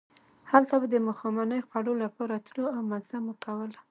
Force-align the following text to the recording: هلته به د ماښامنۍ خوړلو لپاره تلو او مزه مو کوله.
هلته 0.51 0.75
به 0.81 0.87
د 0.89 0.95
ماښامنۍ 1.07 1.61
خوړلو 1.67 1.93
لپاره 2.03 2.43
تلو 2.45 2.65
او 2.75 2.81
مزه 2.89 3.17
مو 3.25 3.33
کوله. 3.43 3.79